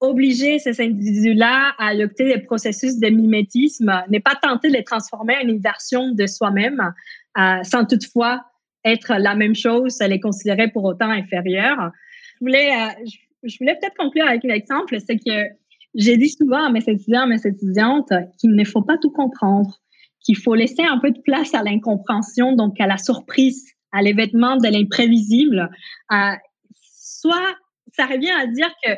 [0.00, 5.36] obliger ces individus-là à adopter des processus de mimétisme, n'est pas tenter de les transformer
[5.36, 6.92] en une version de soi-même,
[7.38, 8.42] euh, sans toutefois
[8.84, 11.90] être la même chose, les considérer pour autant inférieurs.
[12.34, 15.54] Je voulais, euh, voulais peut-être conclure avec un exemple, c'est que
[15.94, 19.80] j'ai dit souvent à mes étudiants, à mes étudiantes, qu'il ne faut pas tout comprendre,
[20.24, 24.56] qu'il faut laisser un peu de place à l'incompréhension, donc à la surprise, à l'événement
[24.56, 25.68] de l'imprévisible.
[26.12, 26.32] Euh,
[26.72, 27.54] soit
[27.92, 28.90] ça revient à dire que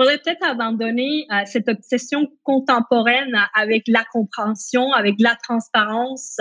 [0.00, 6.38] faudrait peut-être abandonner euh, cette obsession contemporaine avec la compréhension, avec la transparence,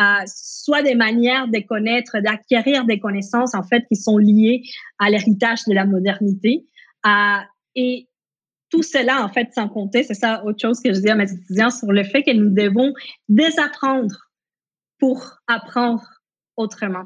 [0.00, 4.62] euh, soit des manières de connaître, d'acquérir des connaissances en fait qui sont liées
[4.98, 6.66] à l'héritage de la modernité.
[7.06, 7.10] Euh,
[7.76, 8.08] et
[8.68, 11.32] tout cela, en fait, sans compter, c'est ça autre chose que je dis à mes
[11.32, 12.92] étudiants sur le fait que nous devons
[13.28, 14.28] désapprendre
[14.98, 16.02] pour apprendre
[16.56, 17.04] autrement.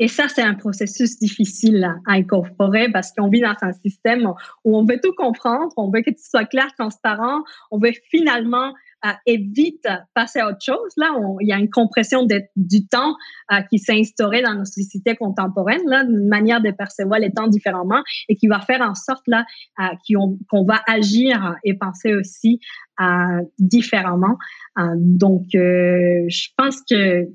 [0.00, 4.26] Et ça, c'est un processus difficile à, incorporer parce qu'on vit dans un système
[4.64, 8.72] où on veut tout comprendre, on veut que tout soit clair, transparent, on veut finalement
[9.04, 9.38] euh, et
[10.14, 10.92] passer à autre chose.
[10.96, 12.26] Là, il y a une compression
[12.56, 13.14] du temps
[13.52, 18.02] euh, qui s'est instaurée dans nos sociétés contemporaines, une manière de percevoir les temps différemment
[18.28, 19.44] et qui va faire en sorte là
[19.78, 19.84] euh,
[20.48, 22.60] qu'on va agir et penser aussi
[23.58, 24.38] différemment.
[24.96, 27.28] donc, je pense que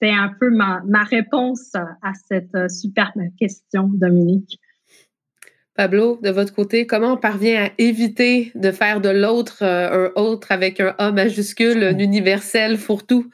[0.00, 4.58] c'est un peu ma, réponse à cette euh, superbe question, Dominique.
[5.74, 10.20] Pablo, de votre côté, comment on parvient à éviter de faire de l'autre euh, un
[10.20, 13.30] autre avec un A majuscule, un universel fourre-tout?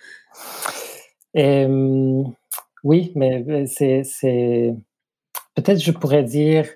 [2.85, 4.75] oui, mais c'est.
[5.55, 6.69] Peut-être je pourrais dire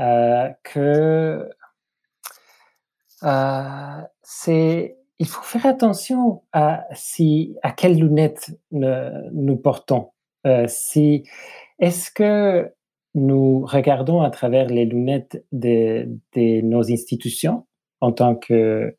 [0.00, 1.48] euh, que
[4.22, 10.10] c'est il faut faire attention à, si, à quelles lunettes nous portons.
[10.46, 11.24] Euh, si,
[11.78, 12.72] est-ce que
[13.14, 17.66] nous regardons à travers les lunettes de, nos institutions
[18.00, 18.92] en tant qu'agents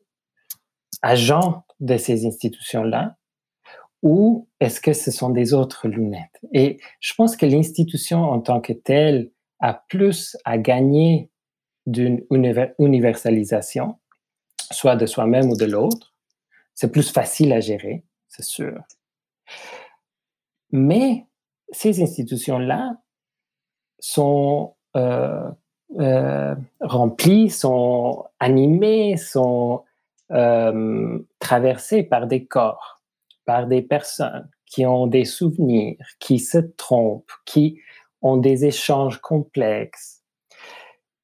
[1.80, 3.14] de ces institutions-là
[4.02, 6.40] ou est-ce que ce sont des autres lunettes?
[6.52, 11.30] Et je pense que l'institution en tant que telle a plus à gagner
[11.86, 12.24] d'une
[12.78, 13.98] universalisation
[14.70, 16.14] soit de soi-même ou de l'autre.
[16.74, 18.78] C'est plus facile à gérer, c'est sûr.
[20.70, 21.26] Mais
[21.70, 22.96] ces institutions-là
[23.98, 25.50] sont euh,
[25.98, 29.84] euh, remplies, sont animées, sont
[30.30, 33.00] euh, traversées par des corps,
[33.44, 37.80] par des personnes qui ont des souvenirs, qui se trompent, qui
[38.20, 40.22] ont des échanges complexes.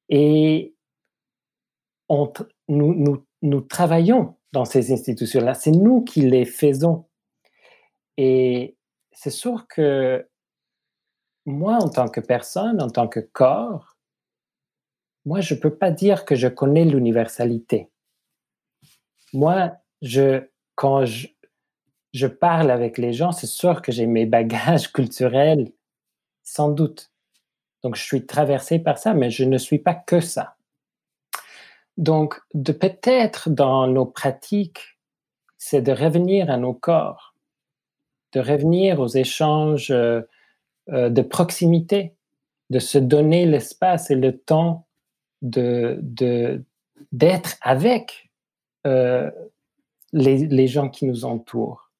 [0.09, 0.73] Et
[2.09, 2.31] on,
[2.67, 5.53] nous, nous, nous travaillons dans ces institutions-là.
[5.53, 7.05] C'est nous qui les faisons.
[8.17, 8.77] Et
[9.11, 10.27] c'est sûr que
[11.45, 13.97] moi, en tant que personne, en tant que corps,
[15.25, 17.89] moi, je ne peux pas dire que je connais l'universalité.
[19.33, 21.27] moi, je, quand je,
[22.13, 25.71] je parle avec les gens, c'est sûr que j'ai mes bagages culturels,
[26.43, 27.11] sans doute.
[27.83, 30.54] Donc, je suis traversé par ça, mais je ne suis pas que ça.
[31.97, 34.97] Donc, de peut-être dans nos pratiques,
[35.57, 37.33] c'est de revenir à nos corps,
[38.33, 40.21] de revenir aux échanges euh,
[40.89, 42.13] euh, de proximité,
[42.69, 44.87] de se donner l'espace et le temps
[45.41, 45.99] de
[47.11, 48.31] d'être avec
[48.87, 49.29] euh,
[50.11, 51.91] les, les, gens qui nous entourent.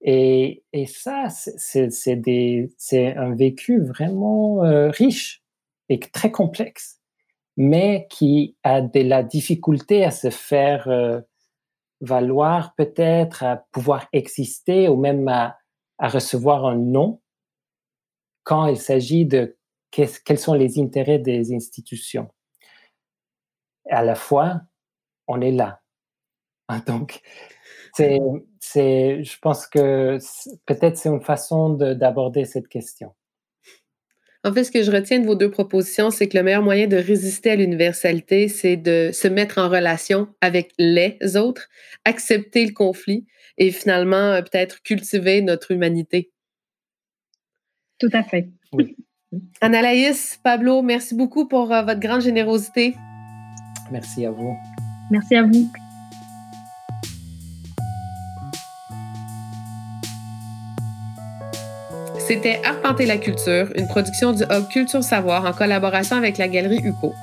[0.00, 4.60] Et, et ça, c'est un vécu vraiment
[4.90, 5.42] riche
[5.88, 7.00] et très complexe,
[7.56, 11.20] mais qui a de la difficulté à se faire euh,
[12.00, 15.58] valoir peut-être, à pouvoir exister ou même à,
[15.98, 17.20] recevoir un nom
[18.42, 19.56] quand il s'agit de
[19.92, 22.28] quels sont les intérêts des institutions.
[23.88, 24.62] À la fois,
[25.28, 25.80] on est là.
[26.88, 27.20] Donc,
[27.94, 28.18] c'est,
[28.58, 30.18] c'est, je pense que
[30.66, 33.14] peut-être c'est une façon d'aborder cette question.
[34.44, 36.88] En fait, ce que je retiens de vos deux propositions, c'est que le meilleur moyen
[36.88, 41.68] de résister à l'universalité, c'est de se mettre en relation avec les autres,
[42.04, 43.24] accepter le conflit
[43.58, 46.32] et finalement euh, peut-être cultiver notre humanité.
[47.98, 48.48] Tout à fait.
[48.72, 48.96] Oui.
[49.60, 52.96] Analaïs, Pablo, merci beaucoup pour euh, votre grande générosité.
[53.92, 54.56] Merci à vous.
[55.10, 55.70] Merci à vous.
[62.26, 66.78] C'était Arpenter la culture, une production du Hub Culture Savoir en collaboration avec la Galerie
[66.84, 67.14] UCO.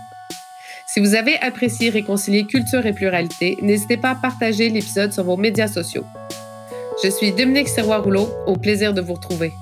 [0.85, 5.37] Si vous avez apprécié Réconcilier culture et pluralité, n'hésitez pas à partager l'épisode sur vos
[5.37, 6.03] médias sociaux.
[7.01, 9.53] Je suis Dominique Serrois-Rouleau, au plaisir de vous retrouver.